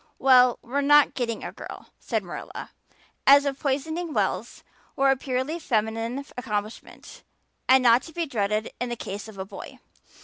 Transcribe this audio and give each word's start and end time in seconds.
"Well, 0.17 0.57
we're 0.63 0.81
not 0.81 1.13
getting 1.13 1.43
a 1.43 1.51
girl," 1.51 1.91
said 1.99 2.23
Marilla, 2.23 2.71
as 3.27 3.45
if 3.45 3.59
poisoning 3.59 4.15
wells 4.15 4.63
were 4.95 5.11
a 5.11 5.15
purely 5.15 5.59
feminine 5.59 6.25
accomplishment 6.35 7.21
and 7.69 7.83
not 7.83 8.01
to 8.09 8.11
be 8.11 8.25
dreaded 8.25 8.71
in 8.79 8.89
the 8.89 8.95
case 8.95 9.27
of 9.27 9.37
a 9.37 9.45
boy. 9.45 9.77